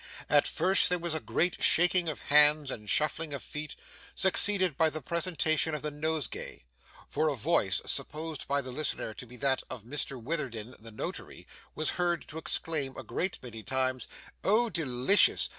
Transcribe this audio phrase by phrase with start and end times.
[0.31, 3.75] At first there was a great shaking of hands and shuffling of feet,
[4.15, 6.63] succeeded by the presentation of the nosegay;
[7.07, 11.45] for a voice, supposed by the listener to be that of Mr Witherden the Notary,
[11.75, 14.07] was heard to exclaim a great many times,
[14.43, 15.49] 'oh, delicious!